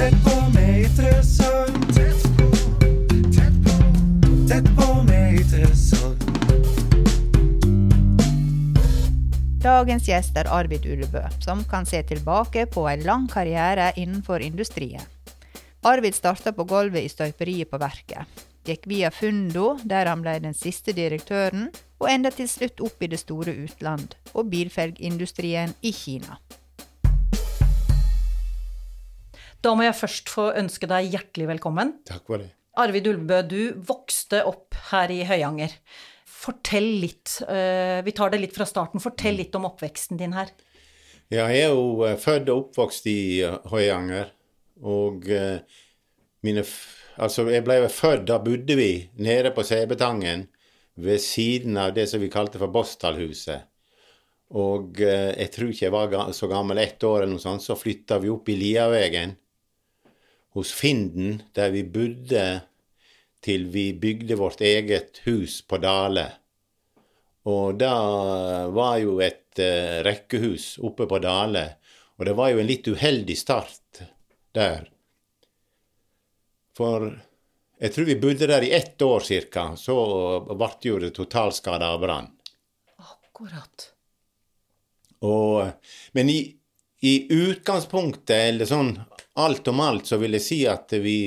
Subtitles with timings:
[0.00, 1.94] Tett på med interessant.
[1.94, 2.46] Tett på,
[3.36, 3.72] tett på,
[4.48, 6.22] tett på med interessant.
[9.60, 15.04] Dagens gjest er Arvid Ullebø, som kan se tilbake på en lang karriere innenfor industrien.
[15.84, 18.40] Arvid starta på gulvet i støperiet på verket.
[18.64, 21.68] Gikk via Fundo, der han ble den siste direktøren,
[22.00, 26.40] og enda til slutt opp i det store utland og bilfelgindustrien i Kina.
[29.60, 31.92] Da må jeg først få ønske deg hjertelig velkommen.
[32.08, 32.48] Takk for det.
[32.80, 35.74] Arvid Ulbø, du vokste opp her i Høyanger.
[36.24, 40.48] Fortell litt, eh, vi tar det litt fra starten, fortell litt om oppveksten din her.
[41.28, 44.32] Ja, jeg er jo eh, født og oppvokst i eh, Høyanger.
[44.80, 45.28] Og
[46.40, 46.64] mine
[47.20, 50.46] Altså, jeg ble født, da bodde vi nede på Sebetangen
[50.96, 53.66] ved siden av det som vi kalte for Bostalhuset.
[54.56, 58.16] Og jeg tror ikke jeg var så gammel, ett år eller noe sånt, så flytta
[58.22, 59.36] vi opp i Liavegen
[60.56, 62.44] hos Finden, der vi bodde
[63.44, 66.26] til vi bygde vårt eget hus på Dale.
[67.48, 67.94] Og da
[68.74, 71.64] var jo et eh, rekkehus oppe på Dale,
[72.18, 74.02] og det var jo en litt uheldig start
[74.56, 74.90] der.
[76.76, 77.08] For
[77.80, 79.96] jeg tror vi bodde der i ett år cirka, så
[80.44, 82.28] ble jo det totalskada av brann.
[83.00, 83.86] Akkurat.
[85.24, 85.70] Og,
[86.12, 86.40] men i,
[87.08, 88.92] i utgangspunktet, eller sånn
[89.40, 91.20] alt om alt, så vil jeg si at vi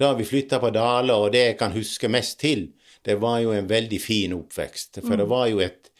[0.00, 2.70] da vi flytta på Dale, og det jeg kan huske mest til,
[3.04, 5.02] det var jo en veldig fin oppvekst.
[5.04, 5.90] For det var jo et,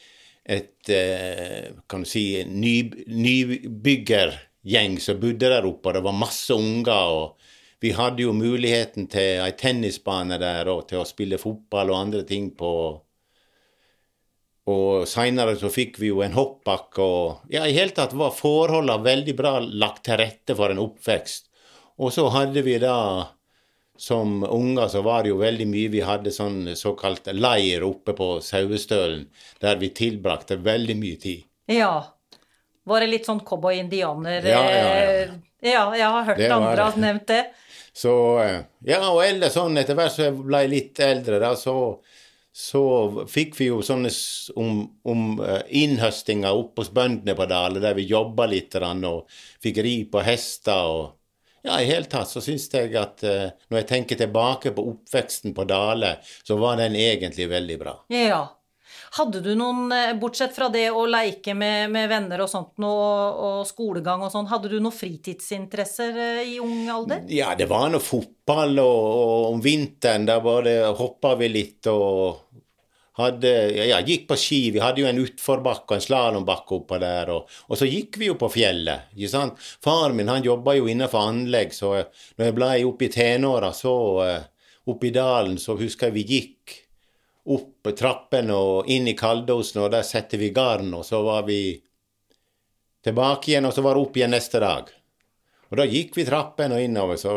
[0.49, 2.75] et eh, kan du si, ny,
[3.13, 7.13] nybyggergjeng som bodde der oppe, og det var masse unger.
[7.13, 12.01] og Vi hadde jo muligheten til ei tennisbane der, og til å spille fotball og
[12.01, 12.73] andre ting på.
[14.71, 19.03] Og seinere så fikk vi jo en hoppbakke, og ja, i hele tatt var forholdene
[19.07, 21.49] veldig bra lagt til rette for en oppvekst.
[22.01, 22.97] Og så hadde vi da
[24.01, 28.29] som unger så var det jo veldig mye Vi hadde sånn såkalt leir oppe på
[28.41, 29.27] Sauestølen,
[29.61, 31.43] der vi tilbrakte veldig mye tid.
[31.69, 31.93] Ja.
[32.89, 35.11] Var det litt sånn cowboy-indianer Ja, ja, ja.
[35.27, 36.87] eh, ja, jeg har hørt Det andre det.
[36.87, 37.43] ha nevnt det.
[37.93, 38.57] Så eh,
[38.89, 41.77] Ja, og ellers sånn etter hvert som jeg ble litt eldre, da, så,
[42.53, 42.83] så
[43.31, 44.11] fikk vi jo sånne
[44.59, 49.31] om, om eh, innhøstinger oppe hos bøndene på Dale, der vi jobba litt og
[49.63, 51.17] fikk ri på hester og
[51.61, 55.53] Ja, i hele tatt så syns jeg at eh, når jeg tenker tilbake på oppveksten
[55.53, 57.93] på Dale, så var den egentlig veldig bra.
[58.09, 58.41] Ja.
[59.17, 63.41] Hadde du noen, eh, bortsett fra det å leike med, med venner og sånt, og,
[63.43, 67.25] og skolegang og sånn, hadde du noen fritidsinteresser eh, i ung alder?
[67.35, 72.47] Ja, det var noe fotball, og, og om vinteren da bare hoppa vi litt og
[73.21, 74.61] hadde Ja, gikk på ski.
[74.75, 77.33] Vi hadde jo en utforbakke og en slalåmbakke oppå der.
[77.35, 79.11] Og, og så gikk vi jo på fjellet.
[79.17, 79.59] ikke sant?
[79.85, 83.97] Faren min han jobba jo innenfor anlegg, så når jeg ble oppe i tenåra, så
[84.25, 84.47] eh,
[84.91, 86.79] i dalen, så husker jeg vi gikk
[87.49, 91.63] opp trappene og inn i Kaldosen, og der setter vi garn, og så var vi
[93.05, 94.91] tilbake igjen, og så var det opp igjen neste dag.
[95.71, 97.33] Og da gikk vi trappen og innover, så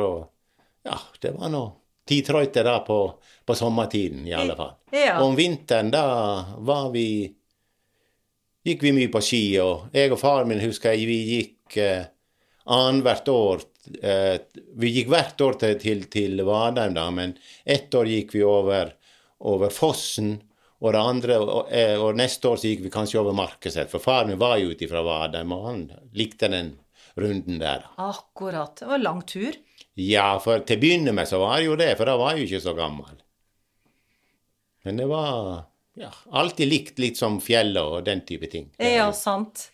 [0.83, 1.63] ja, det var nå
[2.07, 2.97] ti trøyter da på,
[3.45, 4.73] på sommertiden, i alle fall.
[4.91, 5.19] Ja.
[5.21, 6.03] Og om vinteren, da
[6.59, 7.07] var vi
[8.63, 12.05] Gikk vi mye på ski, og jeg og faren min husker jeg, vi gikk eh,
[12.71, 13.65] annethvert år
[13.99, 14.37] eh,
[14.79, 17.33] Vi gikk hvert år til, til, til Vadheim, da, men
[17.67, 18.93] ett år gikk vi over,
[19.43, 20.37] over fossen.
[20.83, 24.03] Og, det andre, og, eh, og neste år så gikk vi kanskje over Markeset, for
[24.03, 25.83] faren min var jo ute fra Vadheim, og han
[26.17, 26.73] likte den
[27.15, 27.85] runden der.
[28.03, 28.75] Akkurat.
[28.81, 29.55] Det var lang tur.
[29.99, 32.43] Ja, for til å begynne med så var det jo det, for da var jeg
[32.43, 33.21] jo ikke så gammel.
[34.83, 35.37] Men det var
[35.99, 38.71] ja, alltid likt litt som fjellet og den type ting.
[38.81, 39.69] Ja, sant.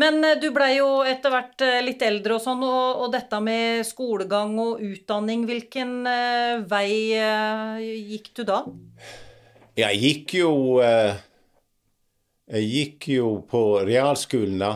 [0.00, 3.38] Men eh, du blei jo etter hvert eh, litt eldre og sånn, og, og dette
[3.44, 6.88] med skolegang og utdanning, hvilken eh, vei
[8.14, 8.64] gikk du da?
[9.74, 10.50] Jeg gikk jo
[10.84, 14.74] Jeg gikk jo på realskolen, da.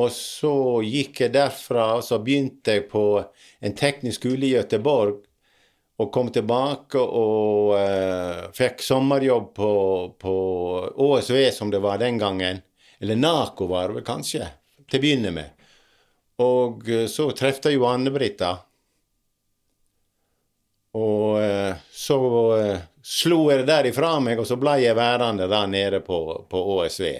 [0.00, 0.52] Og så
[0.86, 5.18] gikk jeg derfra, og så begynte jeg på en teknisk skole i Gøteborg.
[6.00, 9.72] Og kom tilbake og uh, fikk sommerjobb på,
[10.16, 10.34] på
[10.94, 12.62] ÅSV, som det var den gangen.
[13.00, 14.48] Eller NACO var det kanskje,
[14.90, 15.56] til å begynne med.
[16.44, 18.52] Og eh, så traff jeg jo Anne-Britt, da.
[21.00, 22.20] Og eh, så
[22.58, 26.20] eh, slo jeg det der ifra meg, og så ble jeg værende der nede på,
[26.50, 27.10] på ÅSV.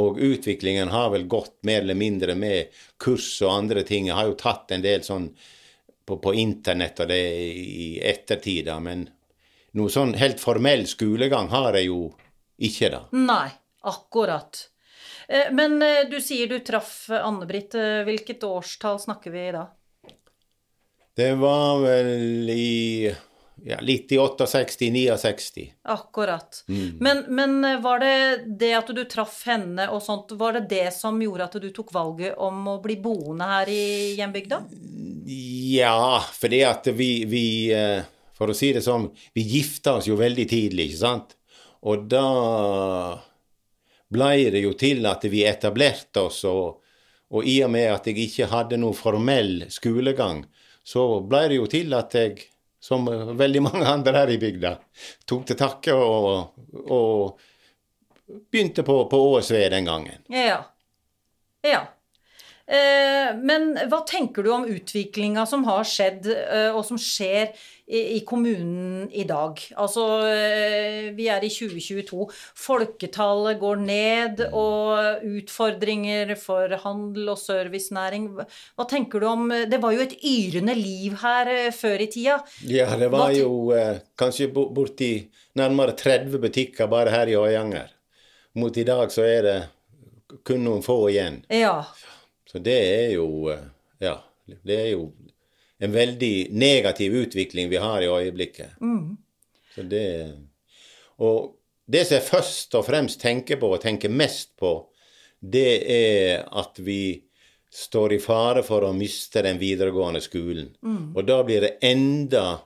[0.00, 2.70] Og utviklingen har vel gått mer eller mindre med
[3.02, 4.06] kurs og andre ting.
[4.08, 5.26] Jeg har jo tatt en del sånn
[6.06, 9.08] på, på internett og det i ettertid, men
[9.78, 12.04] noe sånn helt formell skolegang har jeg jo
[12.62, 13.02] ikke, da.
[13.18, 13.48] Nei,
[13.90, 14.69] akkurat.
[15.30, 17.74] Eh, Men eh, du sier du traff Anne-Britt.
[17.74, 19.66] Eh, Hvilket årstall snakker vi i da?
[21.16, 23.10] Det var vel i
[23.66, 25.66] ja, litt i 68-69.
[25.82, 26.62] Akkurat.
[26.66, 28.14] Men, men var det
[28.58, 31.92] det at du traff henne og sånt, var det det som gjorde at du tok
[31.92, 33.82] valget om å bli boende her i
[34.16, 34.62] hjembygda?
[35.28, 37.44] Ja, fordi at vi, vi
[38.38, 41.36] For å si det sånn, vi gifta oss jo veldig tidlig, ikke sant?
[41.84, 42.24] Og da
[44.10, 46.80] blei det jo til at vi etablerte oss, og,
[47.30, 50.44] og i og med at jeg ikke hadde noe formell skolegang,
[50.82, 52.40] så blei det jo til at jeg,
[52.80, 53.06] som
[53.38, 54.74] veldig mange andre her i bygda,
[55.28, 56.58] tok til takke og,
[56.90, 57.46] og
[58.50, 60.22] begynte på, på ÅSV den gangen.
[60.32, 60.62] Ja.
[61.66, 61.84] Ja.
[62.70, 67.50] Eh, men hva tenker du om utviklinga som har skjedd, eh, og som skjer
[67.90, 69.58] i, kommunen i dag?
[69.74, 72.28] Altså, eh, vi er i 2022.
[72.54, 78.28] Folketallet går ned, og utfordringer for handel og servicenæring.
[78.38, 82.38] Hva tenker du om Det var jo et yrende liv her før i tida.
[82.62, 83.74] Ja, det var jo
[84.14, 85.26] kanskje borti
[85.58, 87.90] nærmere 30 butikker bare her i Øyanger.
[88.54, 89.58] Mot i dag så er det
[90.46, 91.42] kun noen få igjen.
[91.50, 91.82] Ja.
[92.50, 93.66] Så det er jo eh,
[94.02, 94.16] Ja,
[94.66, 95.12] det er jo
[95.80, 98.76] en veldig negativ utvikling vi har i øyeblikket.
[99.74, 100.34] Så det
[101.18, 101.56] Og
[101.90, 104.86] det som jeg først og fremst tenker på, og tenker mest på,
[105.40, 107.22] det er at vi
[107.70, 110.68] står i fare for å miste den videregående skolen.
[111.14, 112.60] Og da blir det enda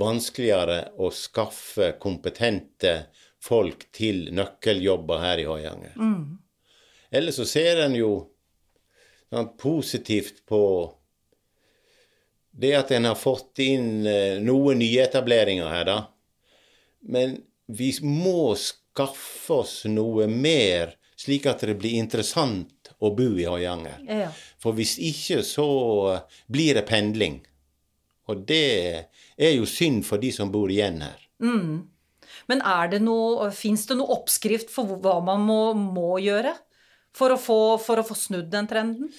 [0.00, 3.06] vanskeligere å skaffe kompetente
[3.40, 5.94] folk til nøkkeljobber her i Høyanger.
[7.12, 8.10] Ellers så ser en jo
[9.30, 10.62] sånn, positivt på
[12.60, 15.98] det at en har fått inn noen noen nyetableringer her, da.
[17.00, 17.38] Men
[17.70, 24.02] vi må skaffe oss noe mer, slik at det blir interessant å bo i Høyanger.
[24.08, 24.32] ja.
[24.60, 25.68] For hvis ikke, så
[26.52, 27.40] blir det pendling.
[28.28, 29.06] Og det
[29.38, 31.22] er jo synd for de som bor igjen her.
[32.50, 36.52] Men er det noe, fins det noe oppskrift for hva man må, må gjøre
[37.16, 39.12] for å, få, for å få snudd den trenden?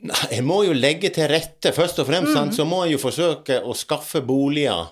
[0.00, 1.74] Nei, jeg må jo legge til rette.
[1.76, 4.88] Først og fremst sant, så må en jo forsøke å skaffe boliger.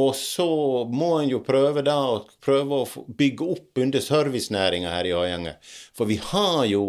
[0.00, 0.48] Og så
[0.88, 5.74] må en jo prøve da å prøve å bygge opp under servicenæringa her i Øyanger.
[5.96, 6.84] For vi har jo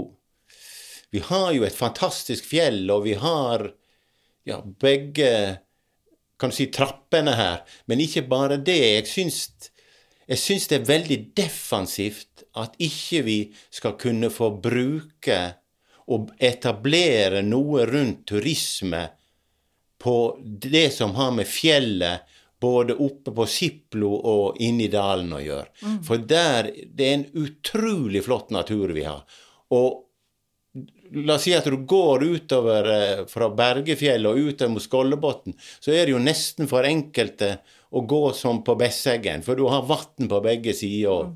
[1.14, 3.68] vi har jo et fantastisk fjell, og vi har
[4.50, 5.30] ja, begge
[6.42, 7.60] kan du si, trappene her.
[7.88, 8.80] Men ikke bare det.
[8.98, 9.38] Jeg syns,
[10.28, 13.40] jeg syns det er veldig defensivt at ikke vi
[13.74, 15.40] skal kunne få bruke
[16.14, 19.04] og etablere noe rundt turisme
[20.04, 25.42] på det som har med fjellet både oppe på Siplo og inne i dalen å
[25.44, 25.68] gjøre.
[26.08, 29.24] For der Det er en utrolig flott natur vi har.
[29.76, 30.03] Og
[31.14, 35.94] La oss si at du går utover eh, fra Bergefjellet og utover mot Skollebotn, så
[35.94, 37.58] er det jo nesten for enkelte
[37.94, 41.30] å gå som på Besseggen, for du har vann på begge sider.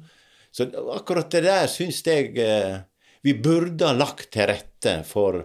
[0.50, 0.66] Så
[0.96, 2.80] akkurat det der syns jeg eh,
[3.22, 5.44] vi burde ha lagt til rette for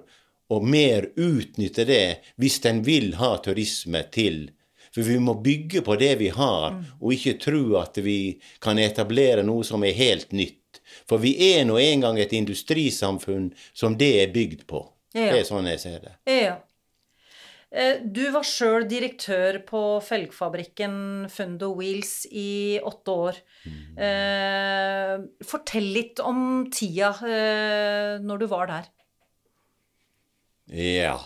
[0.52, 2.06] å mer utnytte det
[2.40, 4.46] hvis en vil ha turisme til.
[4.92, 9.44] For vi må bygge på det vi har, og ikke tro at vi kan etablere
[9.44, 10.61] noe som er helt nytt.
[11.08, 14.84] For vi er nå engang et industrisamfunn som det er bygd på.
[15.14, 15.30] Ja.
[15.32, 16.14] Det er sånn jeg ser det.
[16.30, 16.54] Ja.
[17.72, 23.42] Eh, Du var sjøl direktør på felgfabrikken Fundo Wheels i åtte år.
[23.62, 25.28] Mm.
[25.46, 28.88] fortell litt om tida eh, når du var der.
[30.72, 31.16] Ja.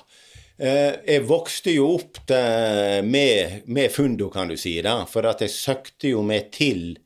[0.57, 2.23] Jeg vokste jo opp
[3.05, 5.03] med, med Fundo, kan du si, da.
[5.05, 6.97] For at jeg søkte jo meg til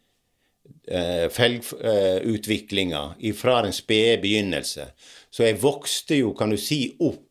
[1.31, 3.03] felgutviklinga
[3.39, 4.89] fra den spede begynnelse.
[5.31, 7.27] Så jeg vokste jo, kan du si, opp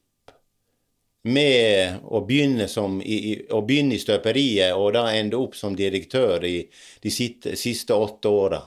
[1.28, 6.46] med å begynne, som, i, å begynne i støperiet, og da ende opp som direktør
[6.48, 6.56] i
[7.04, 8.62] de siste, siste åtte åra.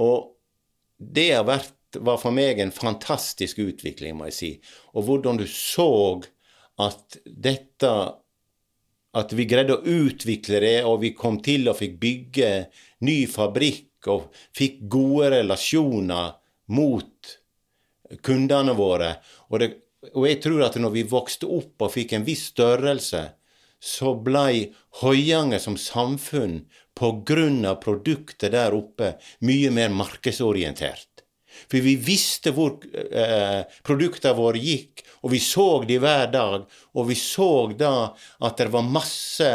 [0.00, 0.32] Og
[0.96, 4.52] det har vært, var for meg en fantastisk utvikling, må jeg si.
[4.96, 6.22] Og hvordan du så
[6.80, 7.92] at dette
[9.12, 12.46] At vi greide å utvikle det, og vi kom til og fikk bygge
[13.04, 16.34] ny fabrikk og fikk gode relasjoner
[16.72, 17.36] mot
[18.24, 19.14] kundene våre.
[19.50, 19.70] Og, det,
[20.12, 23.24] og jeg tror at når vi vokste opp og fikk en viss størrelse,
[23.82, 24.70] så blei
[25.02, 26.62] Høyanger som samfunn
[27.02, 31.24] av produktet der oppe mye mer markedsorientert.
[31.66, 36.64] For vi visste hvor eh, produktene våre gikk, og vi så de hver dag.
[36.94, 38.12] Og vi så da
[38.46, 39.50] at det var masse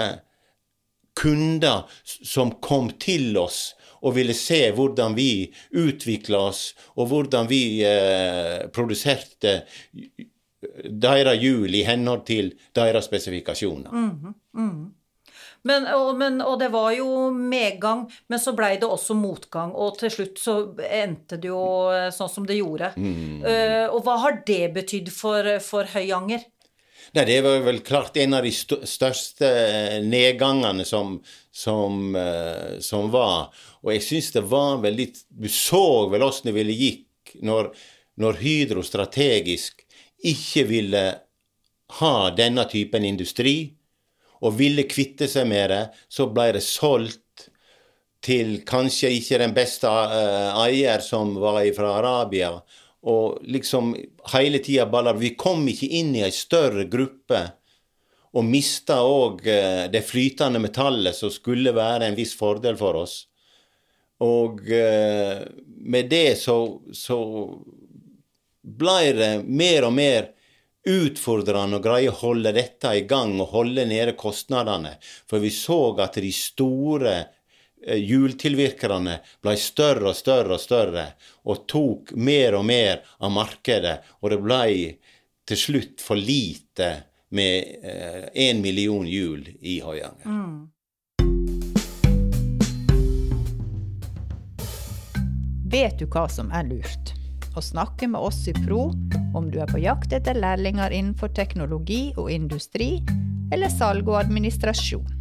[1.18, 3.72] kunder som kom til oss
[4.08, 9.60] og ville se hvordan vi utvikla oss, og hvordan vi eh, produserte
[10.88, 13.92] deres hjul i henhold til deres spesifikasjoner.
[15.68, 19.74] Men, og, men, og det var jo medgang, men så blei det også motgang.
[19.76, 22.94] Og til slutt så endte det jo eh, sånn som det gjorde.
[22.96, 26.46] Eh, og hva har det betydd for, for Høyanger?
[27.18, 31.16] Nei, det var vel klart en av de største eh, nedgangene som,
[31.50, 33.48] som, eh, som var.
[33.82, 37.72] Og jeg syns det var vel litt Du så vel åssen det ville gikk når,
[38.22, 39.82] når Hydro strategisk
[40.30, 41.04] ikke ville
[41.98, 43.74] ha denne typen industri,
[44.46, 45.84] og ville kvitte seg med det,
[46.14, 47.48] så ble det solgt
[48.22, 52.60] til kanskje ikke den beste eh, eier, som var fra Arabia.
[53.06, 53.94] Og liksom
[54.34, 57.44] hele tida baller Vi kom ikke inn i ei større gruppe
[58.38, 59.46] og mista òg
[59.94, 63.22] det flytende metallet som skulle være en viss fordel for oss.
[64.24, 66.58] Og eh, med det så,
[66.94, 67.18] så
[68.62, 70.32] blei det mer og mer
[70.88, 74.96] utfordrende å greie å holde dette i gang og holde nede kostnadene.
[75.30, 77.34] For vi så at de store eh,
[77.86, 81.06] hjultilvirkerne ble større og større og større,
[81.46, 84.00] og tok mer og mer av markedet.
[84.24, 84.64] Og det ble
[85.48, 86.90] til slutt for lite
[87.30, 90.68] med én million hjul i Høyanger.
[95.68, 97.12] Vet du hva som er lurt?
[97.58, 98.92] Å snakke med oss i Pro
[99.36, 103.02] om du er på jakt etter lærlinger innenfor teknologi og industri,
[103.52, 105.17] eller salg og administrasjon.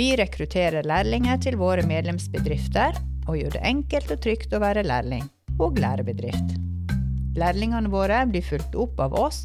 [0.00, 2.94] Vi rekrutterer lærlinger til våre medlemsbedrifter,
[3.28, 5.26] og gjør det enkelt og trygt å være lærling
[5.60, 6.54] og lærebedrift.
[7.36, 9.42] Lærlingene våre blir fulgt opp av oss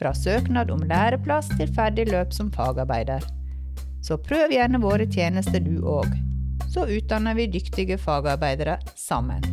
[0.00, 3.20] fra søknad om læreplass til ferdig løp som fagarbeider.
[4.00, 6.08] Så prøv gjerne våre tjenester du òg.
[6.72, 9.44] Så utdanner vi dyktige fagarbeidere sammen.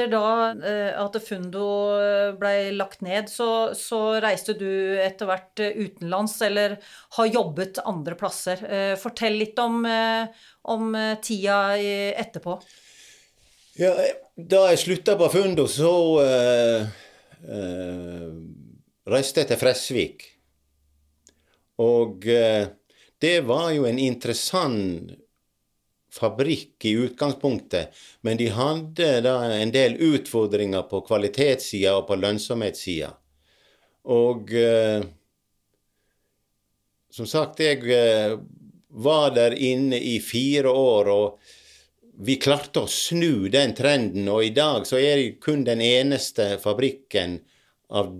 [0.00, 1.66] Etter da eh, at Fundo
[2.40, 6.78] blei lagt ned, så, så reiste du etter hvert eh, utenlands, eller
[7.18, 8.62] har jobbet andre plasser.
[8.64, 10.30] Eh, Fortell litt om, eh,
[10.72, 12.56] om eh, tida etterpå.
[13.76, 13.92] Ja,
[14.36, 16.88] da jeg slutta på Fundo, så uh,
[17.48, 18.32] uh,
[19.08, 20.24] reiste jeg til Fresvik.
[21.80, 22.66] Og uh,
[23.22, 25.14] det var jo en interessant
[26.14, 27.94] fabrikk i utgangspunktet,
[28.26, 33.12] men de hadde da en del utfordringer på kvalitetssida og på lønnsomhetssida.
[34.10, 35.04] Og eh,
[37.10, 38.36] som sagt, jeg eh,
[38.88, 41.56] var der inne i fire år, og
[42.20, 46.56] vi klarte å snu den trenden, og i dag så er det kun den eneste
[46.62, 47.38] fabrikken
[47.90, 48.12] av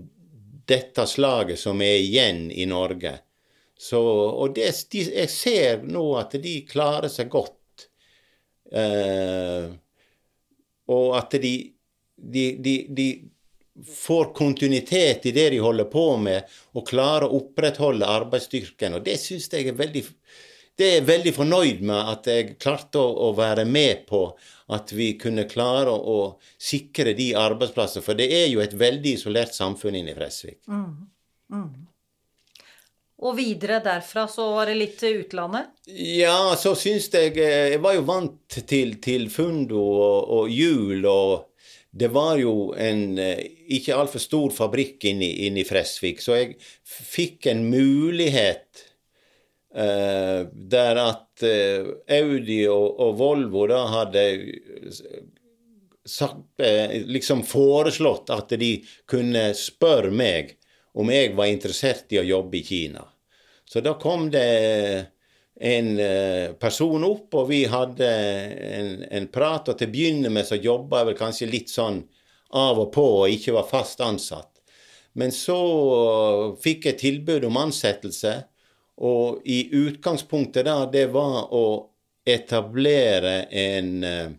[0.67, 3.17] dette slaget som er igjen i Norge.
[3.77, 7.57] Så, og det, de, jeg ser nå at de klarer seg godt.
[8.71, 9.67] Eh,
[10.91, 11.53] og at de,
[12.15, 13.07] de, de, de
[13.87, 18.97] får kontinuitet i det de holder på med, og klarer å opprettholde arbeidsstyrken.
[18.99, 20.05] Og det syns jeg er veldig
[20.79, 24.21] det er jeg veldig fornøyd med at jeg klarte å, å være med på
[24.73, 28.05] at vi kunne klare å, å sikre de arbeidsplassene.
[28.05, 30.61] For det er jo et veldig isolert samfunn inne i Fresvik.
[33.21, 35.69] Og videre derfra så var det litt til utlandet.
[35.93, 41.05] Ja, så syns jeg eh, Jeg var jo vant til, til Fundo og, og jul,
[41.05, 41.51] og
[41.91, 43.43] det var jo en eh,
[43.77, 46.55] ikke altfor stor fabrikk inne inne i Fresvik, så jeg
[46.87, 48.85] fikk en mulighet
[49.75, 54.25] eh, der at eh, Audi og, og Volvo da hadde
[56.05, 60.55] sagt, eh, liksom foreslått at de kunne spørre meg
[60.93, 63.03] om jeg var interessert i å jobbe i Kina.
[63.65, 64.47] Så da kom det
[65.61, 69.69] en eh, person opp, og vi hadde en, en prat.
[69.71, 72.01] Og til å begynne med så jobba jeg vel kanskje litt sånn
[72.57, 74.49] av og på og ikke var fast ansatt.
[75.15, 75.59] Men så
[76.63, 78.35] fikk jeg tilbud om ansettelse,
[79.01, 81.65] og i utgangspunktet da, det var å
[82.27, 84.31] etablere en eh,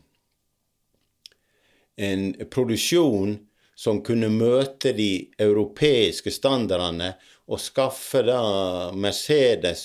[1.97, 3.37] en produksjon
[3.75, 7.15] som kunne møte de europeiske standardene,
[7.49, 8.43] og skaffe da
[8.95, 9.85] Mercedes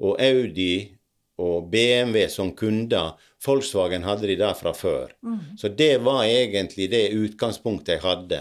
[0.00, 0.96] og Audi
[1.40, 3.14] og BMW som kunder.
[3.44, 5.12] Volkswagen hadde de der fra før.
[5.58, 8.40] Så det var egentlig det utgangspunktet jeg hadde.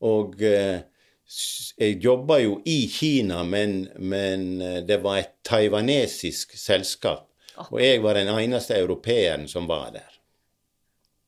[0.00, 0.84] Og eh,
[1.78, 7.26] jeg jobba jo i Kina, men, men eh, det var et taiwanesisk selskap.
[7.70, 10.17] Og jeg var den eneste europeeren som var der.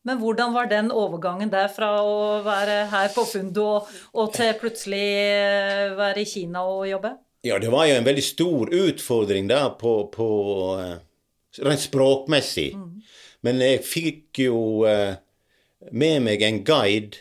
[0.08, 4.54] Men hvordan var den overgangen der fra å være her på Fundo og, og til
[4.60, 7.12] plutselig eh, være i Kina og jobbe?
[7.44, 10.28] Ja, det var jo en veldig stor utfordring da på, på
[10.80, 10.96] eh,
[11.66, 12.70] rent språkmessig.
[13.44, 15.20] Men jeg fikk jo eh,
[15.92, 17.20] med meg en guide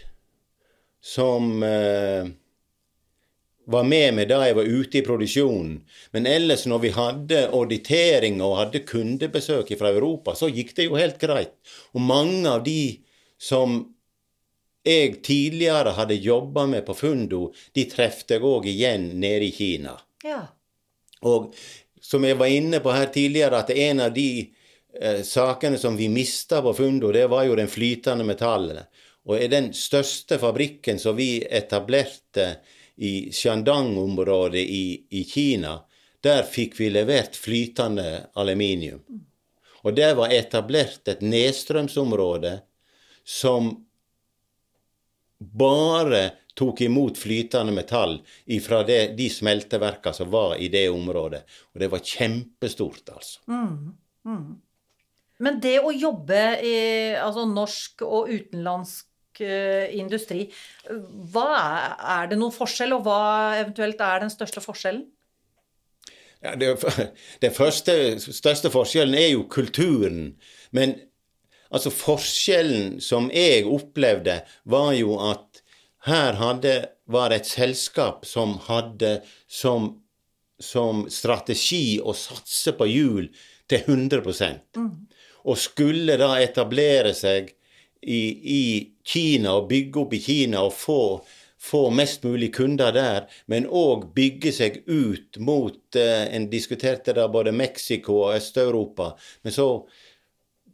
[1.03, 1.63] som
[3.69, 5.75] var med meg da jeg var ute i produksjonen.
[6.15, 10.97] Men ellers når vi hadde auditering og hadde kundebesøk fra Europa, så gikk det jo
[10.97, 11.53] helt greit.
[11.93, 12.99] Og mange av de
[13.39, 13.81] som
[14.87, 19.93] jeg tidligere hadde jobba med på Fundo, de trefte jeg òg igjen nede i Kina.
[20.25, 20.41] Ja.
[21.29, 21.53] Og
[22.01, 24.29] som jeg var inne på her tidligere, at en av de
[24.97, 28.89] eh, sakene som vi mista på Fundo, det var jo den flytende metallet.
[29.29, 32.55] Og den største fabrikken som vi etablerte
[32.99, 35.77] i Shandang-området i, i Kina,
[36.19, 38.99] der fikk vi levert flytende aluminium.
[39.87, 42.57] Og der var etablert et nedstrømsområde
[43.23, 43.71] som
[45.39, 46.25] bare
[46.59, 48.17] tok imot flytende metall
[48.65, 51.45] fra det, de smelteverka som var i det området.
[51.71, 53.39] Og det var kjempestort, altså.
[55.39, 56.75] Men det å jobbe i
[57.15, 59.07] altså norsk og utenlandsk
[59.45, 60.47] eh, industri,
[61.33, 63.21] hva er, er det noen forskjell, og hva
[63.59, 65.05] eventuelt er den største forskjellen?
[66.43, 66.71] Ja, det,
[67.43, 70.35] den første, største forskjellen er jo kulturen.
[70.71, 70.95] Men
[71.69, 75.63] altså forskjellen som jeg opplevde, var jo at
[76.07, 76.75] her hadde,
[77.09, 79.19] var et selskap som hadde
[79.49, 79.91] som,
[80.61, 83.27] som strategi å satse på hjul
[83.69, 84.79] til 100%
[85.43, 87.51] Og skulle da etablere seg
[88.01, 88.23] i,
[88.59, 88.63] i
[89.03, 91.01] Kina og bygge opp i Kina og få
[91.59, 97.27] få mest mulig kunder der, men òg bygge seg ut mot eh, En diskuterte da
[97.27, 99.11] både Mexico og Øst-Europa.
[99.41, 99.67] Men så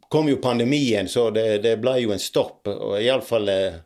[0.08, 2.68] kom jo pandemien, så det, det ble jo en stopp.
[2.68, 3.80] og Iallfall eh,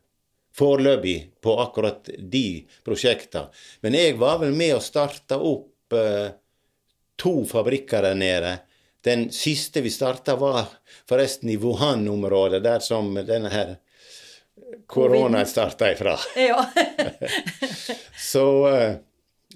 [0.56, 3.49] foreløpig på akkurat de prosjektene.
[3.80, 6.28] Men jeg var vel med og starta opp eh,
[7.16, 8.59] to fabrikker der nede.
[9.04, 10.66] Den siste vi starta, var
[11.09, 13.76] forresten i Wuhan-området, der som denne her
[14.87, 16.19] koronaen starta ifra.
[16.37, 16.66] Ja.
[18.33, 18.97] Så, eh,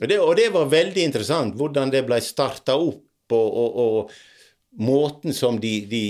[0.00, 3.04] og det, og det var veldig interessant hvordan det ble starta opp,
[3.34, 6.06] og, og, og måten som de, de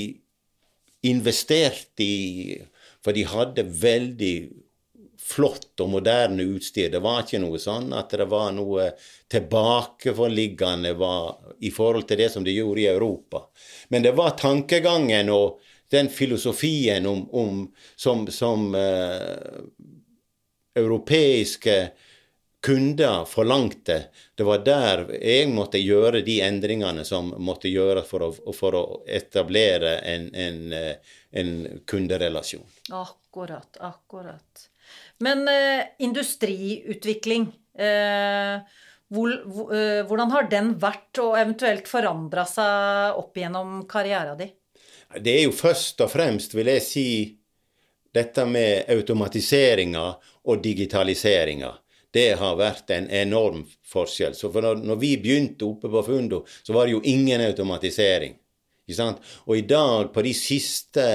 [1.07, 2.63] investerte i
[3.05, 4.35] For de hadde veldig
[5.25, 6.91] flott og moderne utstyr.
[6.93, 8.91] Det var ikke noe sånn at det var noe
[9.33, 10.93] tilbakeforliggende
[11.65, 13.47] i forhold til det som de gjorde i Europa.
[13.89, 15.63] Men det var tankegangen og
[15.95, 17.63] den filosofien om, om
[17.97, 19.65] som, som eh,
[20.75, 21.79] europeiske
[22.65, 23.99] kunder forlangte.
[24.35, 29.99] Det var der jeg måtte gjøre de endringene som måtte gjøres for for å etablere
[30.01, 31.57] en, en, eh, en
[31.89, 32.65] kunderelasjon.
[32.93, 34.69] Akkurat, akkurat.
[35.23, 37.47] Men eh, industriutvikling,
[37.79, 38.59] eh,
[39.15, 39.31] hvor,
[39.75, 44.53] eh, hvordan har den vært og eventuelt forandra seg opp gjennom karrieren din?
[45.15, 47.09] Det er jo først og fremst, vil jeg si,
[48.15, 50.05] dette med automatiseringa
[50.51, 51.73] og digitaliseringa.
[52.15, 54.37] Det har vært en enorm forskjell.
[54.39, 58.37] Så når, når, vi begynte oppe på Fundo, så var det jo ingen automatisering.
[59.49, 61.07] Og i dag, på de siste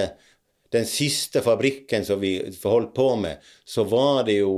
[0.71, 4.55] den siste fabrikken som vi holdt på med, så var det jo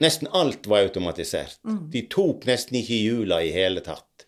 [0.00, 1.58] Nesten alt var automatisert.
[1.60, 1.90] Mm.
[1.92, 4.24] De tok nesten ikke hjula i hele tatt.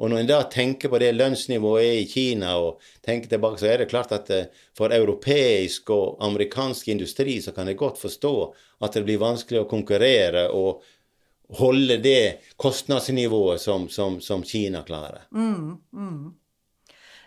[0.00, 3.68] Og når en da tenker på det lønnsnivået er i Kina, og tenker tilbake, så
[3.70, 8.34] er det klart at eh, for europeisk og amerikansk industri så kan jeg godt forstå
[8.82, 10.82] at det blir vanskelig å konkurrere og
[11.60, 15.28] holde det kostnadsnivået som, som, som Kina klarer.
[15.30, 16.24] Mm, mm.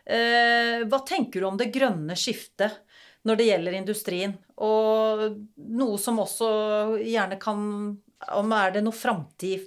[0.06, 2.82] Eh, hva tenker du om det grønne skiftet
[3.26, 4.36] når det gjelder industrien?
[4.62, 5.24] Og
[5.58, 6.50] noe som også
[7.02, 7.63] gjerne kan
[8.39, 9.65] Om er det noe framtid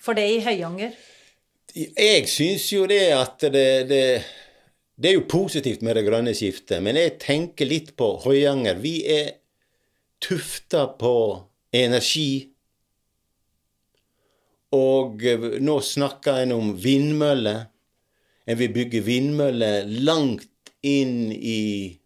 [0.00, 0.94] for det i Høyanger?
[1.76, 4.04] Jeg syns jo det at det, det,
[4.96, 8.80] det er jo positivt med det grønne skiftet, men jeg tenker litt på Høyanger.
[8.82, 9.28] Vi er
[10.20, 11.14] tufta på
[11.72, 12.50] energi.
[14.76, 15.22] Og
[15.60, 17.68] nå snakker en om vindmøller.
[18.48, 22.00] En vil bygge vindmøller langt inn i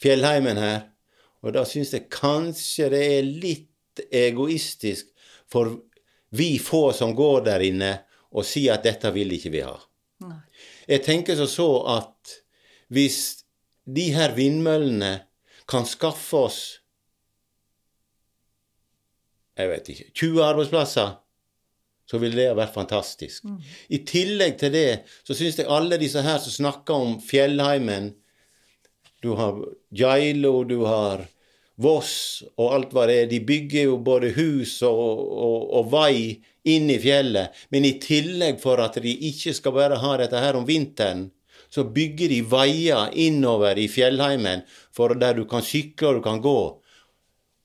[0.00, 0.80] fjellheimen her.
[1.44, 5.10] Og da syns jeg kanskje det er litt egoistisk
[5.50, 5.76] for
[6.34, 7.92] vi få som går der inne,
[8.34, 9.76] å si at dette vil ikke vi ha.
[10.24, 10.40] Nei.
[10.90, 12.32] Jeg tenker så, så at
[12.90, 13.44] hvis
[13.86, 15.12] de her vindmøllene
[15.70, 16.58] kan skaffe oss
[19.54, 21.12] jeg vet ikke 20 arbeidsplasser
[22.10, 23.46] så ville det ha vært fantastisk.
[23.48, 23.60] Mm.
[23.88, 24.88] I tillegg til det
[25.24, 28.12] så syns jeg alle disse her som snakker om fjellheimen
[29.24, 29.56] Du har
[29.88, 31.24] Geilo, du har
[31.80, 33.30] Voss og alt hva det er.
[33.30, 35.00] De bygger jo både hus og,
[35.32, 37.56] og, og vei inn i fjellet.
[37.74, 41.30] Men i tillegg for at de ikke skal bare ha dette her om vinteren,
[41.72, 44.62] så bygger de veier innover i fjellheimen
[44.94, 46.60] for der du kan sykle og du kan gå.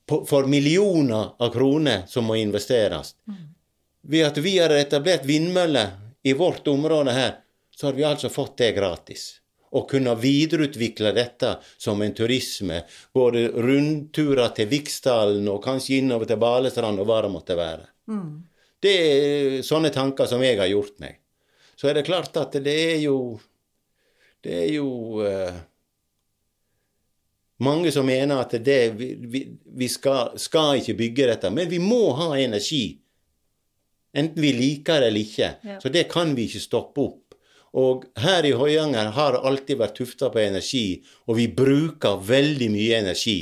[0.10, 3.14] på, for millioner av kroner som må investeres.
[4.02, 7.38] Ved at vi har etablert vindmøller i vårt område her,
[7.76, 9.40] så har vi altså fått det gratis.
[9.72, 12.82] Og kunne videreutvikle dette som en turisme.
[13.14, 17.86] Både rundturer til Viksdalen og kanskje innover til Balestrand og hva det måtte være.
[18.82, 21.20] Det er sånne tanker som jeg har gjort meg.
[21.80, 23.40] Så er det klart at det er jo
[24.44, 25.52] Det er jo uh,
[27.60, 29.42] mange som mener at det, vi, vi,
[29.76, 31.52] vi skal, skal ikke bygge dette.
[31.52, 33.02] Men vi må ha energi.
[34.18, 35.50] Enten vi liker det eller ikke.
[35.66, 35.80] Ja.
[35.82, 37.36] Så det kan vi ikke stoppe opp.
[37.78, 42.70] Og her i Høyanger har det alltid vært tufta på energi, og vi bruker veldig
[42.74, 43.40] mye energi.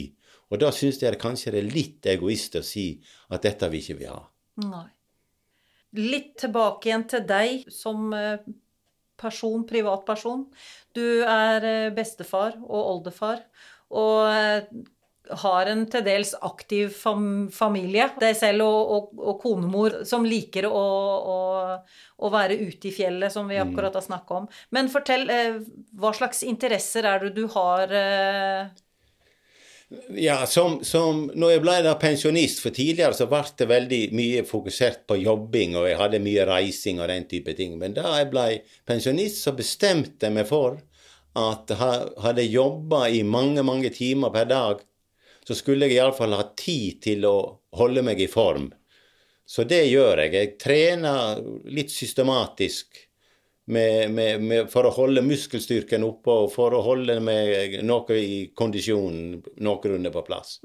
[0.52, 2.90] Og da syns jeg kanskje det er litt egoist å si
[3.32, 4.20] at dette vil ikke vi ha.
[4.68, 4.88] Nei.
[5.98, 8.44] Litt tilbake igjen til deg som eh,
[9.20, 10.46] person, privatperson.
[10.96, 13.42] Du er eh, bestefar og oldefar,
[13.96, 14.68] og eh,
[15.44, 18.10] har en til dels aktiv fam familie.
[18.22, 20.82] Deg selv og, og, og konemor som liker å,
[21.36, 21.38] å,
[22.18, 24.50] å være ute i fjellet, som vi akkurat har snakka om.
[24.76, 25.60] Men fortell, eh,
[26.00, 27.92] hva slags interesser er det du har?
[27.92, 28.68] Eh,
[30.20, 34.42] Ja, som, som når jeg ble da pensjonist, for tidligere så ble det veldig mye
[34.44, 37.78] fokusert på jobbing, og jeg hadde mye reising og den type ting.
[37.80, 38.44] Men da jeg ble
[38.90, 40.82] pensjonist, så bestemte jeg meg for
[41.40, 44.84] at ha- hadde jeg jobba i mange, mange timer per dag,
[45.48, 47.38] så skulle jeg iallfall ha tid til å
[47.80, 48.68] holde meg i form.
[49.48, 50.34] Så det gjør jeg.
[50.36, 51.40] Jeg trener
[51.72, 52.98] litt systematisk
[53.72, 58.42] med, med, med, for å holde muskelstyrken oppe og for å holde meg noe i
[58.56, 60.58] kondisjonen noenlunde på plass.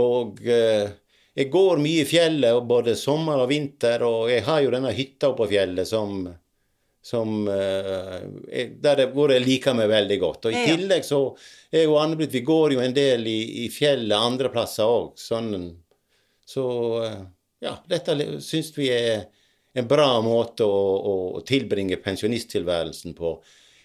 [0.00, 0.88] Og eh,
[1.36, 5.34] jeg går mye i fjellet, både sommer og vinter, og jeg har jo denne hytta
[5.34, 6.22] oppe på fjellet som,
[7.06, 10.48] som eh, der det, hvor jeg liker meg veldig godt.
[10.48, 11.20] Og i tillegg så
[11.70, 15.12] er jo Anne-Britt Vi går jo en del i, i fjellet andre plasser òg.
[15.20, 15.52] Sånn,
[16.42, 16.64] så
[17.06, 17.20] eh,
[17.62, 19.28] ja, dette syns vi er
[19.76, 23.36] en bra måte å, å, å tilbringe pensjonisttilværelsen på.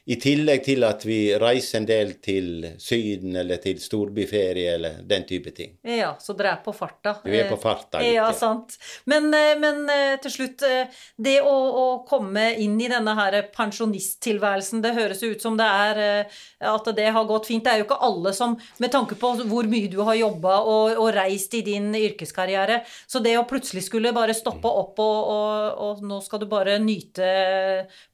[0.10, 5.28] I tillegg til at vi reiser en del til Syden eller til storbyferie eller den
[5.30, 5.76] type ting.
[5.86, 7.20] ja, så dere er på farta.
[7.24, 8.34] Vi er på farta litt, Ja, ja.
[8.34, 8.80] sant.
[9.06, 10.90] Men, eh, men eh, til slutt, eh,
[11.22, 16.02] det å, å komme inn i denne her pensjonisttilværelsen, det høres ut som det er
[16.06, 17.64] eh, at det har gått fint.
[17.64, 20.98] Det er jo ikke alle som, med tanke på hvor mye du har jobba og,
[20.98, 25.80] og reist i din yrkeskarriere, så det å plutselig skulle bare stoppe opp og, og,
[25.92, 27.30] og nå skal du bare nyte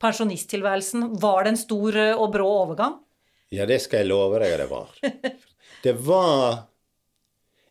[0.04, 2.98] pensjonisttilværelsen, var det en stor eh, og brå overgang?
[3.54, 4.98] Ja, det skal jeg love deg at det var.
[5.84, 6.64] Det var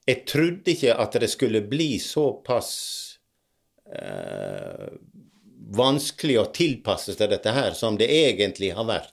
[0.06, 2.68] Jeg trodde ikke at det skulle bli såpass
[3.90, 4.86] eh,
[5.76, 9.12] vanskelig å tilpasse seg dette her som det egentlig har vært.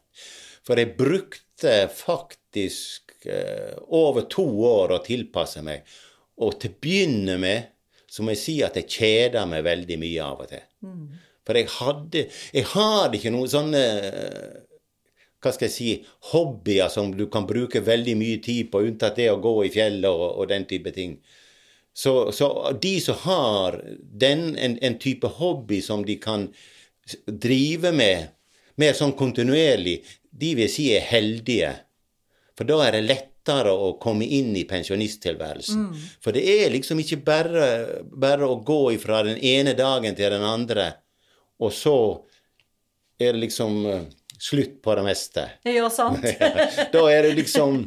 [0.64, 5.82] For jeg brukte faktisk eh, over to år å tilpasse meg.
[6.46, 7.74] Og til å begynne med
[8.14, 10.62] så må jeg si at jeg kjeda meg veldig mye av og til.
[11.44, 12.22] For jeg hadde
[12.54, 14.60] Jeg hadde ikke noen sånne eh,
[15.44, 15.92] hva skal jeg si,
[16.32, 20.10] hobbyer som du kan bruke veldig mye tid på, unntatt det å gå i fjellet
[20.10, 21.18] og, og den type ting.
[21.94, 22.48] Så, så
[22.82, 26.48] de som har den, en, en type hobby som de kan
[27.28, 28.32] drive med
[28.82, 30.00] mer sånn kontinuerlig,
[30.34, 31.76] de vil jeg si er heldige.
[32.58, 35.86] For da er det lettere å komme inn i pensjonisttilværelsen.
[36.24, 37.68] For det er liksom ikke bare,
[38.10, 40.90] bare å gå ifra den ene dagen til den andre,
[41.62, 41.98] og så
[43.22, 44.06] er det liksom eh,
[44.44, 45.48] slutt på det meste.
[45.78, 46.26] Ja, sant.
[46.94, 47.86] da er det liksom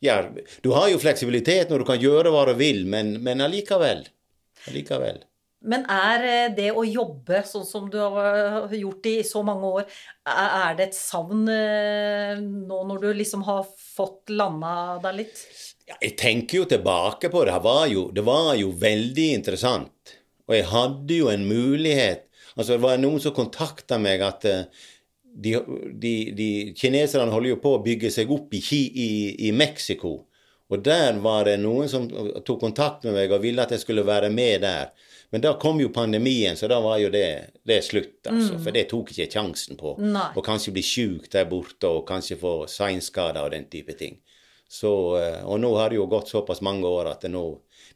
[0.00, 0.20] Ja,
[0.62, 4.04] du har jo fleksibilitet når du kan gjøre hva du vil, men, men allikevel.
[4.70, 5.24] Allikevel.
[5.66, 9.88] Men er eh, det å jobbe sånn som du har gjort i så mange år,
[10.30, 15.42] er det et savn eh, nå når du liksom har fått landa deg litt?
[15.88, 17.56] Ja, jeg tenker jo tilbake på det.
[17.56, 20.14] Det var jo, det var jo veldig interessant.
[20.46, 22.24] Og jeg hadde jo en mulighet
[22.58, 24.86] Altså, det var noen som kontakta meg at eh,
[25.34, 25.54] de,
[25.92, 29.10] de, de kineserne holder jo på å bygge seg opp i, i,
[29.48, 30.16] i Mexico.
[30.68, 32.08] Og der var det noen som
[32.44, 34.90] tok kontakt med meg og ville at jeg skulle være med der.
[35.32, 38.56] Men da kom jo pandemien, så da var jo det, det slutt, altså.
[38.64, 39.94] For det tok ikke sjansen på.
[40.00, 40.30] Nei.
[40.36, 44.16] Og kanskje bli sjuk der borte, og kanskje få seinskader og den type ting.
[44.68, 47.44] Så, eh, og nå har det jo gått såpass mange år at det nå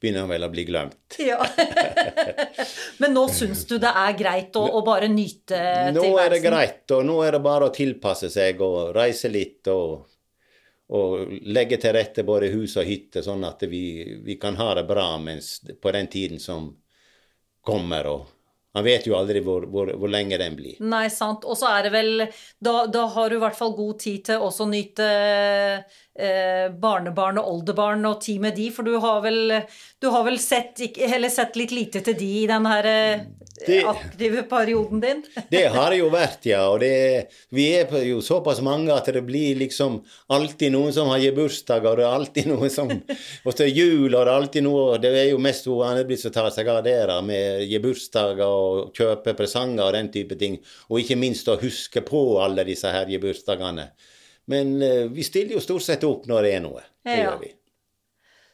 [0.03, 1.17] begynner vel å bli glemt.
[1.23, 1.38] Ja.
[3.03, 6.01] Men nå syns du det er greit å, å bare nyte tilværelsen?
[6.01, 9.71] Nå er det greit, og nå er det bare å tilpasse seg og reise litt
[9.71, 10.03] og,
[10.93, 13.85] og legge til rette både hus og hytte, sånn at vi,
[14.27, 16.73] vi kan ha det bra mens, på den tiden som
[17.62, 18.07] kommer.
[18.11, 18.27] og
[18.75, 20.79] Man vet jo aldri hvor, hvor, hvor lenge den blir.
[20.81, 21.45] Nei, sant.
[21.45, 22.27] Og så er det vel
[22.59, 27.41] Da, da har du i hvert fall god tid til også å nyte eh, barnebarn
[27.43, 29.59] og oldebarn og tid med de, for du har vel
[30.03, 30.81] Du har vel sett,
[31.31, 33.21] sett litt lite til de i den her eh,
[33.62, 35.21] Det- aktive perioden din?
[35.53, 36.65] Det har det jo vært, ja.
[36.73, 40.01] Og det, vi er jo såpass mange at det blir liksom
[40.35, 44.25] alltid noen som har bursdag, og det er alltid noen som Og så jul, og
[44.27, 46.97] det er alltid noe Det er jo mest hun Anne-Britt som tar seg av det,
[47.07, 50.59] der med gebursdager og kjøpe presanger og den type ting.
[50.91, 53.87] Og ikke minst å huske på alle disse her gebursdagene.
[54.51, 56.83] Men eh, vi stiller jo stort sett opp når det er noe.
[57.07, 57.29] Det Ja.
[57.31, 57.53] gjør vi.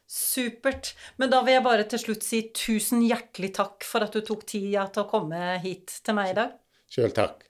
[0.08, 0.94] Supert.
[1.20, 4.46] Men da vil jeg bare til slutt si tusen hjertelig takk for at du tok
[4.48, 6.56] tida til å komme hit til meg i dag.
[6.88, 7.47] Sjøl takk.